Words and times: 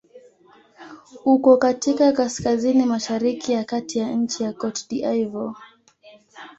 Uko 1.25 1.57
katika 1.57 2.11
kaskazini-mashariki 2.11 3.51
ya 3.53 3.63
kati 3.63 3.99
ya 3.99 4.09
nchi 4.11 4.53
Cote 4.53 4.83
d'Ivoire. 4.89 5.55